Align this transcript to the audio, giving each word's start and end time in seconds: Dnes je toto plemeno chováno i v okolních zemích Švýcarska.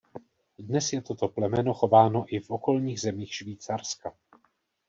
Dnes 0.59 0.87
je 0.93 1.01
toto 1.01 1.27
plemeno 1.35 1.73
chováno 1.73 2.25
i 2.27 2.39
v 2.39 2.51
okolních 2.51 3.01
zemích 3.01 3.33
Švýcarska. 3.35 4.13